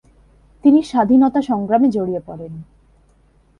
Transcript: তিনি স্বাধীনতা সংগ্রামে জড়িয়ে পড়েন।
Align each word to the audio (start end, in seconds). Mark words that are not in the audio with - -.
তিনি 0.63 0.79
স্বাধীনতা 0.83 1.41
সংগ্রামে 1.41 1.87
জড়িয়ে 1.89 2.21
পড়েন। 2.25 2.53